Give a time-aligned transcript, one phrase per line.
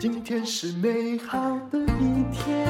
[0.00, 1.38] 今天是美好
[1.70, 2.66] 的一天。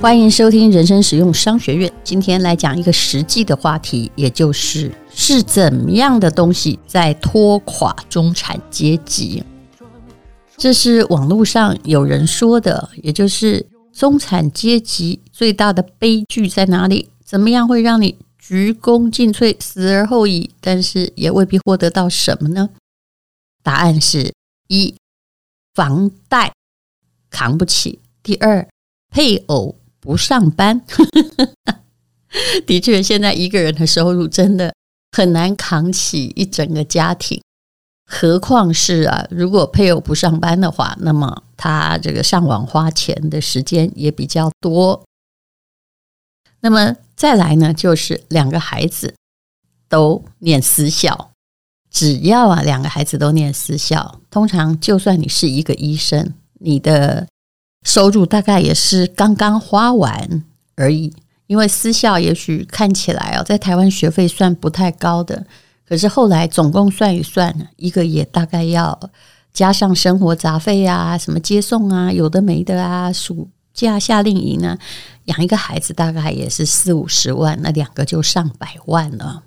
[0.00, 1.92] 欢迎收听人生实用商学院。
[2.02, 9.44] 今天来讲一个实际的话题，也就是是怎么样的东西在拖垮中产阶级。
[10.56, 17.10] 这是网络上有人说的，也就是中产阶级最大的悲剧在哪里？
[17.24, 22.70] 怎么样会让你鞠躬尽瘁、死而后已，但是也未必获得到什么呢？
[23.62, 24.32] 答案是
[24.68, 24.94] 一。
[25.72, 26.52] 房贷
[27.30, 28.68] 扛不起，第二，
[29.08, 30.82] 配偶不上班。
[32.66, 34.74] 的确，现在一个人的收入真的
[35.16, 37.40] 很难扛起一整个家庭，
[38.04, 45.04] 何况是啊，如果配偶不上班的话，那么他这个上网花钱的时间也比较多。
[46.60, 49.14] 那么再来呢，就是两个孩子
[49.88, 51.30] 都念私校。
[51.90, 57.26] 只要啊，两个孩子都念私校，通常就算你是一个医生，你的
[57.84, 60.44] 收入大概也是刚刚花完
[60.76, 61.12] 而已。
[61.48, 65.44] 因为私校也许看起来哦，在台湾学费算不太高的，
[65.84, 69.10] 可是后来总共算一算，一个也大概要
[69.52, 73.48] 加上生活杂费啊，什么接送啊，有的没的啊，暑
[73.88, 74.78] 假夏令营呢，
[75.24, 79.44] 养一个孩子大概也是四五十万，那两个就上百万了，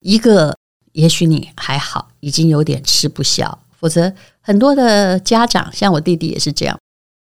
[0.00, 0.56] 一个。
[0.92, 3.60] 也许你还好，已经有点吃不消。
[3.78, 6.76] 否则，很多的家长，像我弟弟也是这样，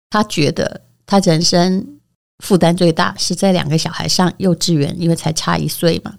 [0.10, 2.00] 他觉得他人生
[2.42, 6.18] 负担最大是在两个小孩上幼稚园，因为才差一岁嘛。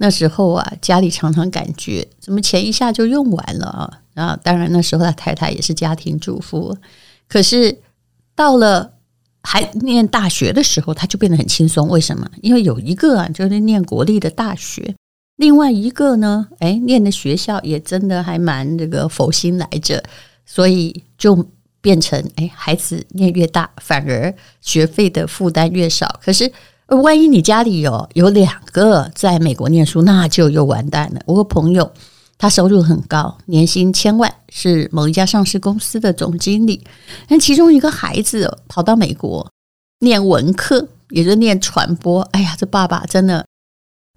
[0.00, 4.00] 那时候啊，家里常常感觉怎么钱一下就用完了啊。
[4.12, 6.76] 然后，当然那时候他太太也是家庭主妇，
[7.28, 7.78] 可是
[8.34, 8.94] 到了
[9.42, 11.88] 还念大学的时候，他就变得很轻松。
[11.88, 12.30] 为什么？
[12.42, 14.94] 因为有一个啊，就是念国立的大学。
[15.36, 20.02] 另外一个呢，哎，念的学校也真的还蛮这个佛心来着，
[20.44, 21.46] 所以就
[21.80, 26.20] 变成哎，孩子念越大，反而学费的负担越少。
[26.22, 26.52] 可是，
[26.88, 31.22] 万一你家里有有两个在美国念书，那就又完蛋了。
[31.24, 31.90] 我个朋友
[32.40, 36.82] 他收入很高，年薪千万，是某一家上市公司的总经理。
[37.28, 39.46] 但其中一个孩子跑到美国
[39.98, 42.22] 念文科，也就念传播。
[42.32, 43.44] 哎呀，这爸爸真的。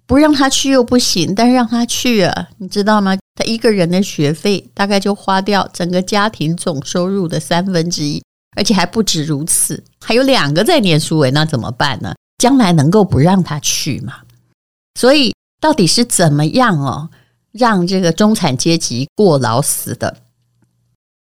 [0.06, 3.18] 不让他去又不行，但是让他去啊，你知道吗？
[3.36, 8.24] 他一个人的学费大概就花掉整个家庭总收入的三分之一，
[8.56, 12.14] 而且还不止如此，还有两个在念书诶，那怎么办呢？
[12.38, 14.14] 将来能够不让他去吗？
[15.00, 17.10] 所以到底是怎么样哦，
[17.54, 20.18] 让这个中产阶级过劳死的？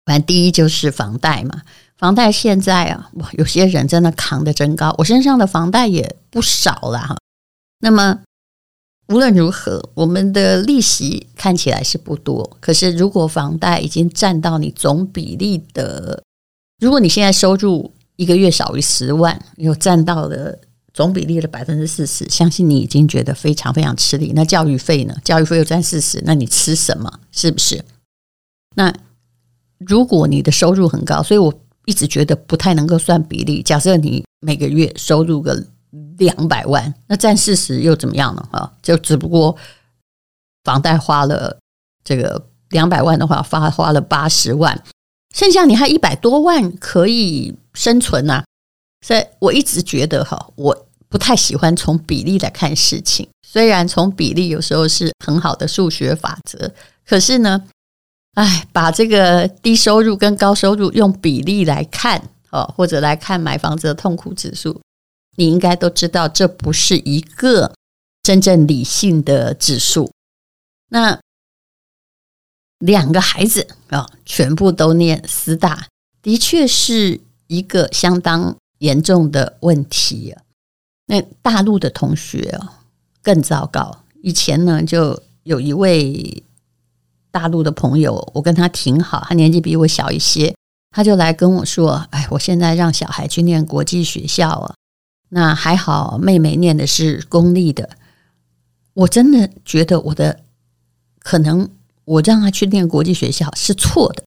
[0.04, 1.62] 反正第一就是房贷嘛，
[1.98, 7.16] 房贷现在啊，哇，有些人真的扛得真高，我身上的房贷也不少了哈。
[7.80, 8.20] 那么。
[9.10, 16.24] 无论如何，我们的利息看起来是不多，可是如果房贷已经占到你总比例的，
[16.80, 20.58] 如果你现在收入一个月少于十万，又占到了
[20.96, 24.32] 总比例的百分之四十，相信你已经觉得非常非常吃力。
[24.34, 25.16] 那教育费呢？
[25.24, 27.20] 教育费又占四十，那你吃什么？
[27.32, 27.86] 是不是？
[28.76, 28.92] 那
[29.78, 31.54] 如果你的收入很高，所以我
[31.86, 33.62] 一直觉得不太能够算比例。
[33.62, 35.68] 假设你每个月收入个。
[36.18, 38.48] 两百万，那占四十又怎么样呢？
[38.52, 39.56] 啊，就只不过
[40.64, 41.58] 房贷花了
[42.04, 44.82] 这个两百万的话，花花了八十万，
[45.34, 48.44] 剩下你还一百多万可以生存呐。
[49.06, 53.30] 所以我一直觉得哈，我不太喜欢从比例来看事情。
[53.44, 56.74] 虽然从比例有时候是很好的数学法则，
[57.06, 57.64] 可是呢，
[58.34, 64.82] 哎，把这个低收入跟高收入用比例来看，哦，或者来看买房子的痛苦指数。
[65.36, 67.76] 你应该都知道，这不是一个
[68.24, 70.12] 真正理性的指数。
[70.90, 71.20] 那
[72.80, 75.88] 两个孩子啊，全部都念师大，
[76.24, 80.42] 的确是一个相当严重的问题啊。
[81.08, 82.82] 那大陆的同学啊，
[83.22, 84.04] 更糟糕。
[84.22, 86.44] 以前呢，就有一位
[87.32, 90.56] 大陆的朋友，我跟他挺好，他年纪比我小一些，
[90.92, 94.74] 他就来跟我说：“哎，我现在让小孩去念国际学校啊。”
[95.30, 97.90] 那还好，妹妹念的是公立的。
[98.94, 100.40] 我真的觉得我的
[101.20, 101.70] 可能，
[102.06, 104.24] 我让她去念国际学校是错的。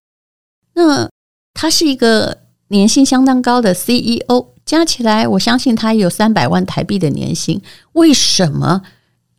[0.75, 1.09] 那
[1.55, 7.61] 他是一个年薪相当高的 CEO，加起来我相信他也有三百万台币的年薪。
[7.93, 8.83] 为什么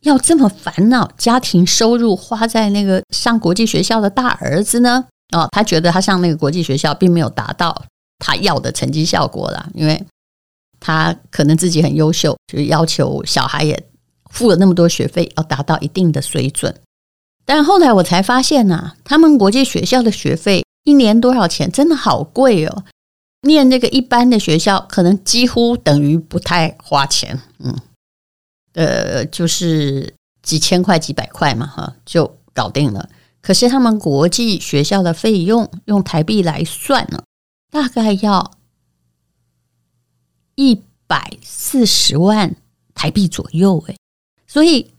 [0.00, 5.06] 要这么烦恼家庭收入花在那个上国际学校的大儿子呢？
[5.32, 7.84] 哦，他觉得他上那个国际学校并没有达到
[8.18, 10.04] 他要的成绩效果了，因为。
[10.82, 13.84] 他可能自己很优秀，就是要求小孩也
[14.30, 16.74] 付了那么多学费，要达到一定的水准。
[17.44, 21.70] 但后来我才发现呐、啊，他们国际学校的学费一年多少钱？
[21.70, 22.84] 真的好贵哦！
[23.42, 27.74] 念那个一般的学校，可能几乎等于不太花钱，嗯，
[28.74, 33.08] 呃，就是几千块、几百块嘛，哈，就搞定了。
[33.40, 37.22] 可是他们国际学校的费用用台币来算呢，
[37.70, 38.52] 大概要
[40.56, 42.54] 一百四十万
[42.94, 43.96] 台币左右，诶，
[44.46, 44.92] 所以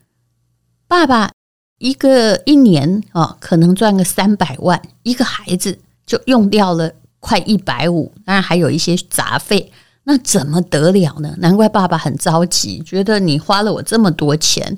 [0.87, 1.31] 爸爸
[1.77, 5.77] 一个一年啊，可能赚个三百万，一个孩子
[6.07, 6.95] 就用掉了。
[7.21, 9.71] 快一百五，当然还有一些杂费，
[10.03, 11.33] 那怎么得了呢？
[11.37, 14.77] 难怪爸爸很着急，觉得你花了我这么多钱，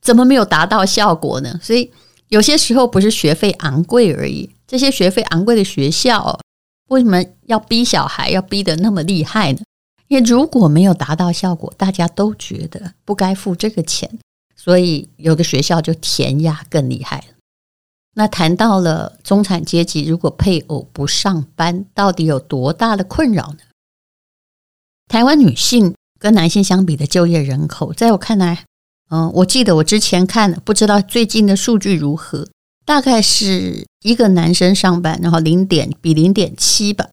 [0.00, 1.60] 怎么没有达到效果呢？
[1.62, 1.90] 所以
[2.28, 6.38] 有些时候不是学费昂贵而已，这些学费昂贵的学校
[6.88, 9.58] 为什么要逼小孩要逼得那么厉害呢？
[10.08, 14.08] 因为如果没有达到效果，大家都觉得不该付这个钱，
[14.54, 17.24] 所以有的学校就填鸭更厉害了。
[18.14, 23.58] 那谈到了中产阶级，如果配偶不上班，到底有多大的困扰呢？
[25.08, 28.66] 台湾女性跟男性相比的就业人口，在我看来，
[29.10, 32.46] 嗯，我记得我之前看，不知道最近的数据如何，
[32.84, 37.08] 大概是一个男生上班，然后零点比零点七吧。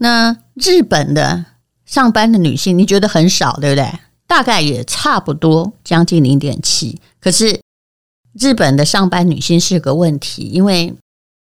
[0.00, 1.44] 那日本的
[1.84, 4.00] 上班的女性，你觉得很少，对不对？
[4.26, 7.60] 大概也差不多，将近零点七，可是。
[8.38, 10.94] 日本的上班女性是个问题，因为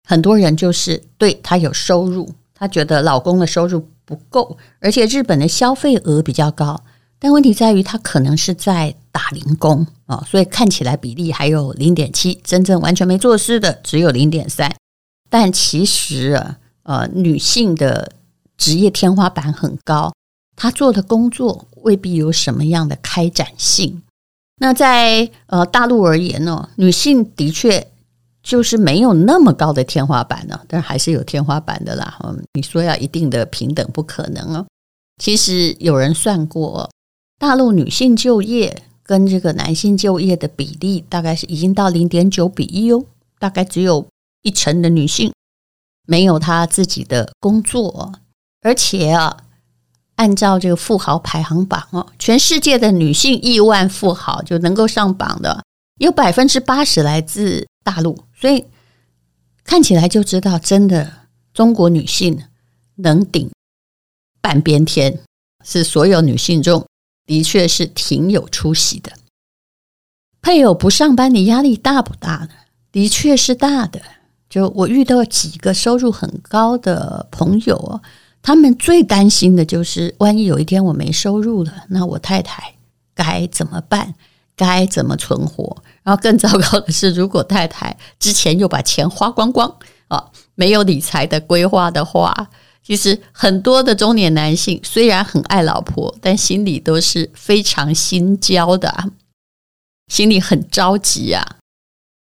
[0.08, 6.84] 很多人就是对她有收入，她觉得老公的收入不够，而且日本的消费额比较高，
[7.18, 14.76] 但问题在于她可能是在打零工啊，所以看起来比例还有零点七，真正完全没做事的只有零点三，
[15.30, 18.12] 但其实啊，呃，女性的
[18.58, 20.14] 职业天花板很高，
[20.56, 24.04] 她做的工作未必有什么样的开展性。
[24.64, 27.86] 那在呃大陆而言呢，女性的确
[28.42, 32.18] 就是没有那么高的天花板呢，但还是有天花板的啦。
[32.24, 34.66] 嗯，你说要一定的平等不可能哦。
[35.22, 36.90] 其实有人算过，
[37.38, 43.04] 大陆女性就业跟这个男性就业的比例大概是已经到零点九比一哦，
[43.40, 44.08] 大概只有
[44.44, 45.34] 一成的女性
[46.08, 48.14] 没有她自己的工作，
[48.62, 49.43] 而且啊。
[50.16, 55.64] 按照这个富豪排行榜哦，全世界的女性亿万富豪就能够上榜的，
[56.00, 58.66] 有百分之八十来自大陆，所以
[59.64, 61.12] 看起来就知道，真的
[61.54, 62.44] 中国女性
[62.96, 63.52] 能顶
[64.42, 65.20] 半边天，
[65.64, 66.86] 是所有女性中
[67.26, 69.12] 的确是挺有出息的。
[70.42, 72.50] 配偶不上班的压力大不大呢？
[72.92, 74.02] 的确是大的。
[74.50, 78.02] 就我遇到几个收入很高的朋友哦。
[78.44, 82.76] 他们最担心的就是，万一有一天我没收入了，那我太太
[83.16, 84.14] 该怎么办？
[84.56, 85.78] 该怎么存活？
[86.04, 89.74] 然后更糟糕的是，如果太太之前又把钱花光光
[90.10, 92.50] 啊，没有理财的规划的话，
[92.86, 99.06] 其实很多的中年男性虽然很爱老婆，但心里都是非常心焦的，
[100.10, 101.56] 心里很着急啊。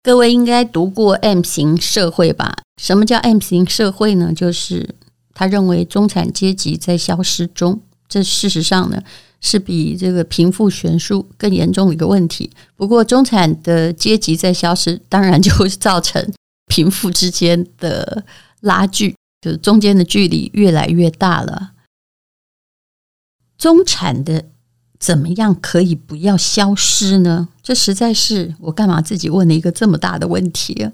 [0.04, 2.56] 各位应该读过 M 型社会吧？
[2.80, 4.32] 什么叫 M 型社会呢？
[4.32, 4.94] 就是。
[5.36, 9.00] 他认为中产阶级在消失中，这事实上呢
[9.42, 12.50] 是比这个贫富悬殊更严重的一个问题。
[12.76, 16.34] 不过，中产的阶级在消失，当然就会造成
[16.68, 18.24] 贫富之间的
[18.62, 21.74] 拉锯，就是中间的距离越来越大了。
[23.58, 24.46] 中产的
[24.98, 27.50] 怎么样可以不要消失呢？
[27.62, 30.90] 这实在是我干嘛自己问了一个这么大的问题？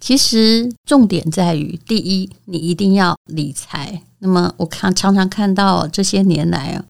[0.00, 4.02] 其实重点在于，第一，你一定要理财。
[4.18, 6.84] 那么，我看常常看到这些年来啊，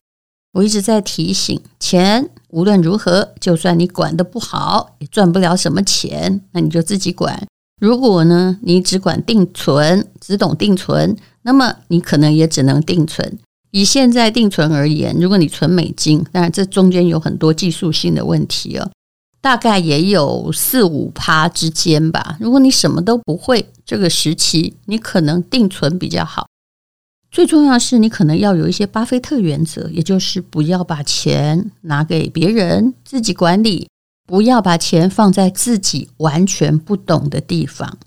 [0.53, 7.45] 我一直在提醒，钱无论如何，就算你管得不好，也赚不了什么钱，那你就自己管。
[7.79, 13.37] 如果呢，你只管定存，只懂定存，那么你可能也只能定存。
[13.71, 18.89] 以现在定存而言，如果你存美金，当然这中间有很多技术性的问题哦。
[19.41, 22.37] 大概也有四五趴之间吧。
[22.39, 26.47] 如果你什么都不会，这个时期你可能定存比较好。
[27.31, 33.87] 最重要的是，你可能要有一些巴菲特原则，也就是不要把钱拿给别人，自己管理；
[34.27, 37.97] 不要把钱放在自己完全不懂的地方。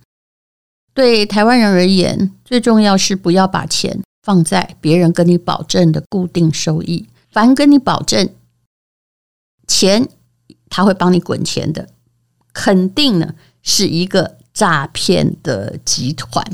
[0.92, 7.08] 对台湾人而言，最重要是不要把钱放在别人跟你保证的固定收益。
[7.32, 8.28] 凡跟你保证
[9.66, 10.08] 钱。
[10.74, 11.88] 他会帮你滚钱的，
[12.52, 16.44] 肯定呢是一个诈骗的集团。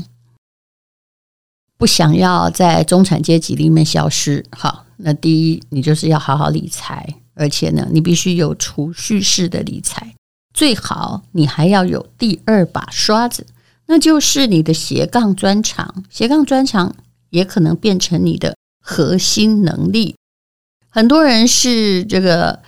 [1.75, 10.13] 不想要在中产阶级里面消失，好，那第一，你就是要好好理财，而且呢，你必须有储蓄式的理财。
[10.53, 13.47] 最好你还要有第二把刷子，
[13.87, 16.03] 那就是你的斜杠专长。
[16.11, 16.95] 斜杠专长
[17.31, 20.15] 也可能变成你的核心能力。
[20.89, 22.61] 很多人是这个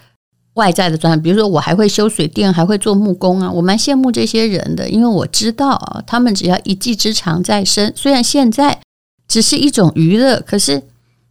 [0.55, 8.79] 外在的专长，比如说我还会修水电，还会做木工啊，我蛮羡慕这些人的，因为我知道啊，他们只要一技之长在身，虽然现在
[9.27, 10.83] 只是一种娱乐，可是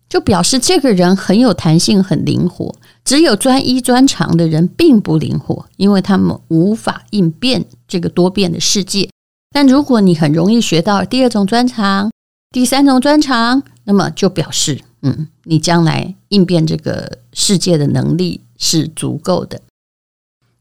[0.09, 2.75] 就表示这个人很有弹性，很灵活。
[3.05, 9.09] 只有专一专长的人并不灵活，因为他们无法应变这个多变的世界。
[9.51, 12.11] 但如果你很容易学到第二种专长、
[12.51, 19.61] 第三种专长，那么就表示，嗯，你将来应变这个世界的能力是足够的。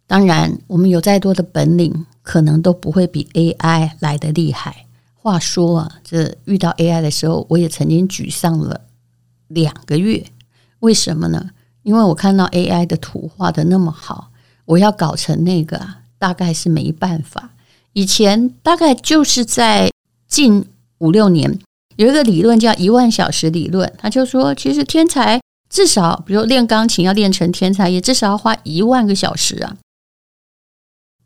[0.08, 4.88] 当然，我们有再多的本领，可能都不会比 AI 来得厉害。
[5.14, 8.82] 话说啊，这遇到 AI 的时候，我也曾经沮丧了
[9.48, 10.26] 两个月。
[10.80, 11.52] 为什么呢？
[11.84, 14.32] 因为我看到 AI 的图画的那么好，
[14.66, 15.80] 我要搞成那个，
[16.18, 17.52] 大概是没办法。
[17.94, 19.92] 以前大概就是在
[20.28, 20.66] 近
[20.98, 21.60] 五六年，
[21.98, 25.40] 有一个理论叫一万小时理论，他就说，其实天才
[25.72, 29.78] 至少，比如练钢琴要练成天才，也至少要花一万个小时啊。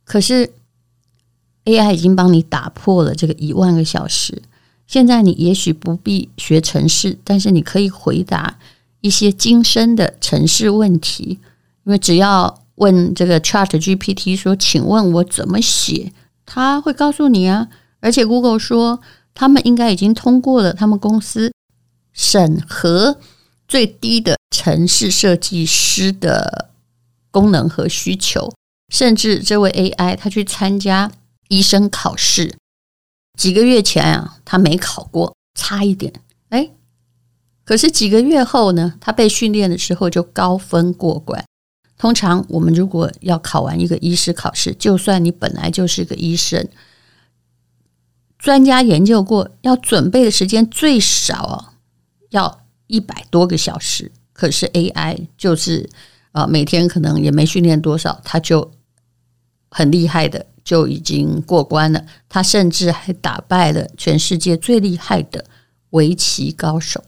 [0.05, 0.53] 可是
[1.65, 4.43] AI 已经帮你打破了这个一万个小时，
[4.85, 8.57] 现在你也许不必学程式，但是你可以回答。
[9.01, 11.39] 一些精深的程式问题，
[11.83, 16.11] 因为只要问这个 Chat GPT 说：“请问我怎么写？”
[16.43, 17.67] 他会告诉你啊。
[17.99, 18.99] 而且 Google 说，
[19.35, 21.51] 他们应该已经通过了他们公司
[22.13, 23.19] 审核
[23.67, 26.69] 最低的城市设计师的
[27.31, 28.53] 功能和需求。
[28.89, 31.11] 甚至这位 AI 他去参加
[31.47, 32.55] 医生考试，
[33.37, 36.13] 几个月前啊，他没考过，差一点，
[36.49, 36.69] 哎。
[37.63, 41.43] 可是几个月后呢，他被训练的时候就高分过关。
[41.97, 46.69] 通常我们如果要考完一个医师考试，就算你本来就是个医生，
[48.37, 51.73] 专家研究过，要准备的时间最少
[52.29, 54.11] 要一百多个小时。
[54.33, 55.89] 可是 AI 就是
[56.31, 58.71] 啊，每天可能也没训练多少，他就
[59.69, 62.05] 很厉害的就已经过关了。
[62.27, 65.45] 他甚至还打败了全世界最厉害的
[65.91, 67.03] 围棋高手。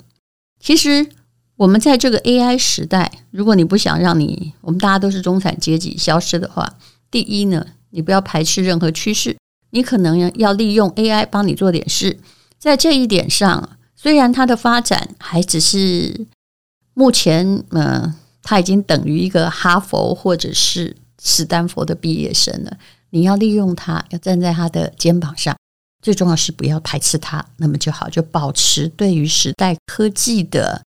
[0.60, 1.10] 其实，
[1.57, 6.77] 我们在这个 AI 时代，如果你不想让你我们大家都是中产阶级消失的话，
[7.12, 9.38] 第一呢，你不要排斥任何趋势，
[9.72, 12.19] 你可能要利用 AI 帮你做点事。
[12.57, 16.27] 在这一点上，虽然它的发展还只是
[16.93, 22.77] 目前，嗯、呃，它已经等于一个哈佛或者是史丹佛的毕业生了。
[23.09, 25.55] 你要利用它，要站在它的肩膀上。
[26.01, 30.83] 最重要是不要排斥它，那么就好，就保持对于时代科技的，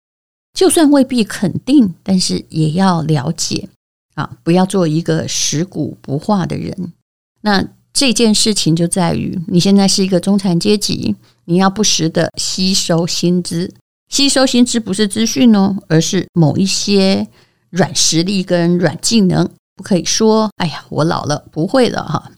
[0.52, 3.68] 就算未必肯定，但是也要了解
[4.14, 6.92] 啊，不要做一个食古不化的人。
[7.40, 11.16] 那这件事情就在于，你现在是一个中产阶级，
[11.49, 13.73] 你要不时的吸收新知，
[14.11, 17.26] 吸收新知不是资讯哦，而是某一些
[17.71, 22.31] 软实力跟软技能，不可以说，哎呀，我老了不会了哈。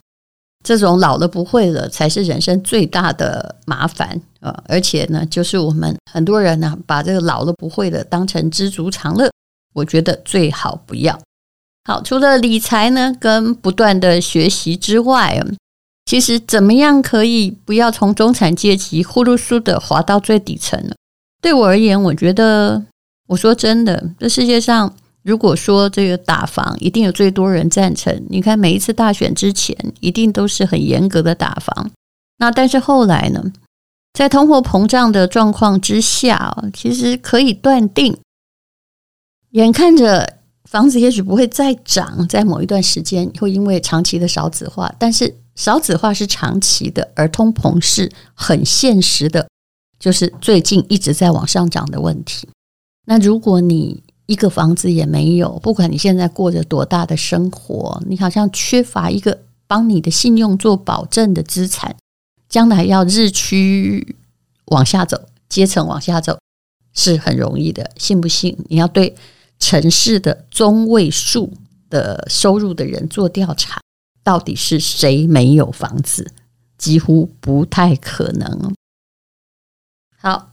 [0.63, 4.63] 这种老了不会了，才是人生最大的麻烦啊！
[4.69, 9.29] 而且呢，就是我们很多人呢，把这个老了不会的当成知足常乐，
[9.73, 11.19] 我觉得最好不要。
[11.83, 15.43] 好，除了理财呢，跟不断的学习之外，
[16.05, 20.95] 其实怎么样可以不要从中产阶级呼噜噜的滑到最底层呢？
[21.41, 22.83] 对我而言，我觉得，
[23.27, 24.93] 我说真的，这世界上。
[25.23, 31.91] 如果说这个打房一定有最多人赞成，你看每一次大选之前一定都是很严格的打房，
[32.39, 33.53] 那但是后来呢，
[34.13, 38.17] 在通货膨胀的状况之下，其实可以断定，
[39.51, 49.47] 眼看着房子也许不会再涨，在某一段时间会因为长期的少子化，但是少子化是长期的，而通膨是很现实的，
[49.99, 52.47] 就是最近一直在往上涨的问题。
[53.05, 61.95] 那如果你一个房子也没有，不管你现在过着多大的生活，你好像缺乏一个帮你的信用做保证的资产，
[62.47, 64.15] 将来要日趋
[64.65, 66.39] 往下走，阶层往下走
[66.93, 67.91] 是很容易的。
[67.97, 68.57] 信不信？
[68.69, 69.15] 你要对
[69.59, 71.51] 城市的中位数
[71.89, 73.81] 的收入的人做调查，
[74.23, 76.31] 到底是谁没有房子？
[76.77, 78.73] 几乎不太可能。
[80.17, 80.47] 好。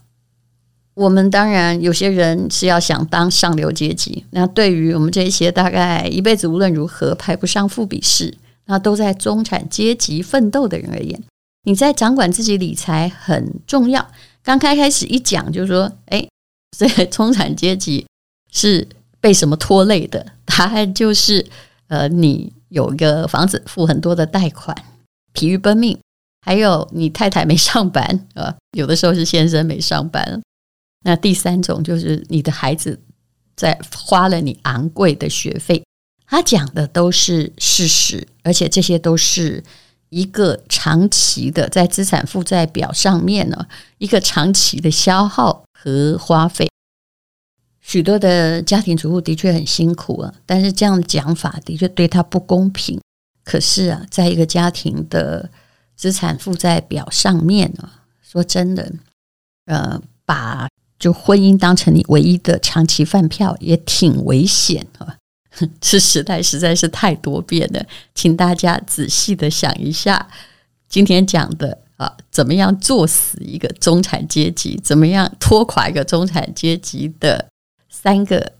[0.95, 8.35] 我们当然有些人是要想当上流阶级，那对于我们这些大概一辈子无论如何排不上富比士，
[8.65, 11.23] 那都在中产阶级奋斗的人而言，
[11.63, 14.05] 你在掌管自己理财很重要。
[14.43, 16.27] 刚开开始一讲就是说，哎，
[16.77, 18.05] 这中产阶级
[18.51, 18.85] 是
[19.21, 20.33] 被什么拖累的？
[20.43, 21.45] 答案就是，
[21.87, 24.75] 呃，你有一个房子付很多的贷款，
[25.33, 25.97] 疲于奔命；
[26.45, 30.41] 还有你太太没上班，呃，有的时候是先生没上班。
[31.03, 32.99] 那第三种就是你的孩子
[33.55, 35.83] 在花了你昂贵的学费。
[36.25, 39.63] 他讲的都是事实，而且这些都是
[40.09, 43.65] 一个长期的在资产负债表上面呢，
[43.97, 46.68] 一个长期的消耗和花费。
[47.89, 53.01] 许多的家庭主妇的确很辛苦啊，但是这样的讲法的确对她不公平。
[53.43, 55.49] 可是啊，在一个家庭的
[55.95, 57.89] 资产负债表上面呢，
[58.21, 58.93] 说真的，
[59.65, 60.67] 呃，把
[60.99, 65.17] 就婚姻当成你唯一的长期饭票，也挺危险啊。
[65.81, 70.29] 这时代实在是太多变了，请大家仔细的想一下，
[70.87, 77.48] 今天讲的啊，怎么样做死一个中产阶级，怎么样拖垮一个中产阶级的。
[78.01, 78.53] 三个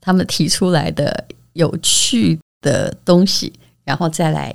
[0.00, 3.52] 他们提出来的有趣的东西，
[3.84, 4.54] 然后再来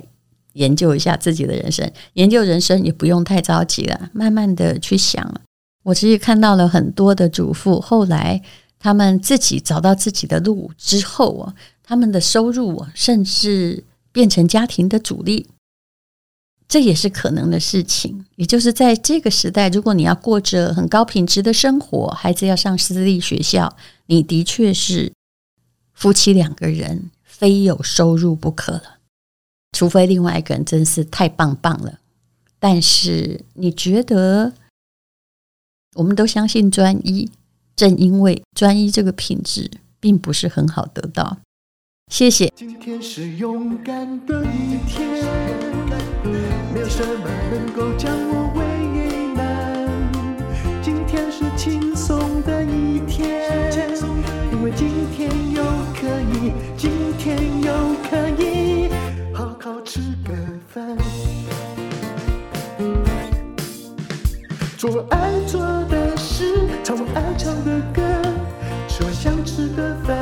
[0.52, 1.90] 研究一下自己的人生。
[2.12, 5.40] 研究人生也不用太着急了，慢慢的去想。
[5.84, 8.42] 我其实看到了很多的主妇，后来
[8.78, 13.82] 他们自己找到自己的路之后啊，他们的收入，甚至
[14.12, 15.48] 变成家庭的主力。
[16.68, 23.74] 这也是可能的事情，也就是在这个时代，如果你要过着很高品质的生活，孩子要上私立学校，
[24.08, 25.12] 你的确是
[25.92, 28.98] 夫妻两个人非有收入不可了，
[29.72, 32.00] 除非另外一个人真是太棒棒了。
[32.58, 34.54] 但是你觉得，
[35.94, 37.30] 我们都相信专一，
[37.76, 41.38] 正因为专一这个品质并不是很好得到。
[42.10, 42.52] 谢谢。
[42.56, 45.06] 今天是勇敢的一天。
[46.72, 48.77] 没有什么能够将我为
[54.78, 55.60] 今天又
[56.00, 56.06] 可
[56.38, 57.72] 以，今天又
[58.08, 58.88] 可以
[59.34, 60.32] 好好吃个
[60.68, 60.96] 饭，
[64.76, 68.00] 做我爱做的事，唱我爱唱的歌，
[68.86, 70.16] 吃我想吃的饭，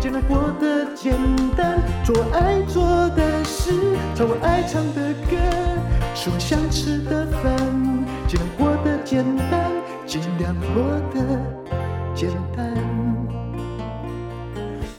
[0.00, 1.14] 尽量过得简
[1.56, 3.70] 单，做我爱做的事，
[4.16, 5.36] 唱我爱唱的歌。
[6.16, 7.56] 吃我想吃的饭，
[8.26, 9.70] 尽量过得简单，
[10.04, 10.82] 尽量过
[11.14, 11.22] 得
[12.12, 12.87] 简单。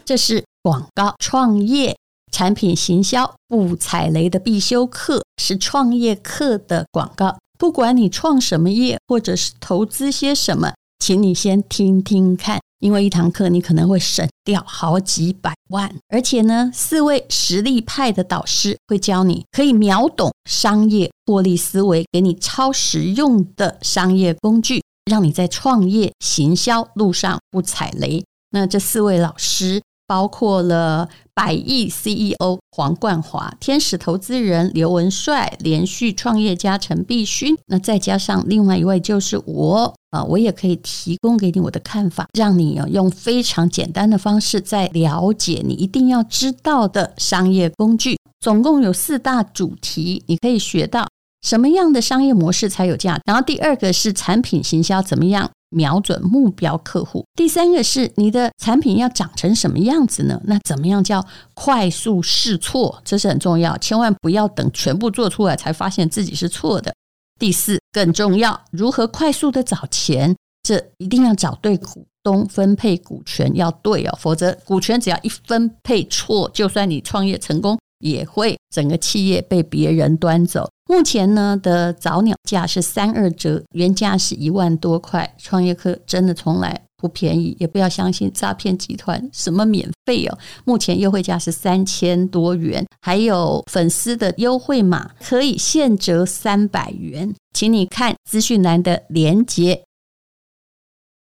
[0.09, 1.95] 这是广告创业
[2.31, 7.37] 产品行销不踩雷的必修课，是创业课的广告。
[7.59, 12.59] 不管你创什么业，或者是投资些什么，请你先听听看。
[12.79, 28.25] 因为一堂课你可能会省掉好几百万，而且呢，四位实力派的导师会教你可以秒懂商业获利思维，给你超实用的商业工具，让你在创业行销路上不踩雷。
[28.51, 39.93] 那这四位老师包括了百亿 CEO 黄冠华、天使投资人刘文帅、连续创业家陈必勋，那再加上另外一位就是我。
[40.09, 48.17] 啊，我也可以提供给你我的看法，让你用非常简单的方式在了解你一定要知道的商业工具。
[48.39, 51.07] 总共有四大主题，你可以学到
[51.43, 53.19] 什么样的商业模式才有价。
[53.25, 57.25] 然后第二个是产品行销，怎么样瞄准目标客户。
[57.35, 60.41] 第三个是你的产品要长成什么样子呢？
[60.45, 63.01] 那怎么样叫快速试错？
[63.05, 66.93] 这是很重要，千万不要等全部做出来才发现自己是错的。
[67.39, 70.35] 第四更重要，如何快速的找钱？
[70.61, 80.69] 这一定要找对股东，分配股权要对哦，否则股权只要一分配错，就算你创业成功，也会整个企业被别人端走。
[80.89, 85.35] 目前呢的早鸟价是三二折，原价是一万多块。
[85.37, 90.35] 创业课真的从来不便宜，也不要相信诈骗集团什么免费哦。
[90.65, 99.83] 目前优惠价是三千多元，还有粉丝的优惠码可以现折三百元，请你看资讯栏的链接